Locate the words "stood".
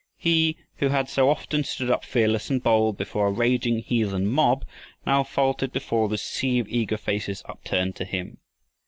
1.63-1.91